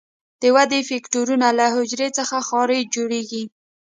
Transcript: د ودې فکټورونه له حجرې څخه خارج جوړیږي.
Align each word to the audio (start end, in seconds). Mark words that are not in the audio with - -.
د 0.41 0.43
ودې 0.55 0.79
فکټورونه 0.89 1.47
له 1.59 1.65
حجرې 1.75 2.09
څخه 2.17 2.37
خارج 2.47 2.83
جوړیږي. 2.95 3.43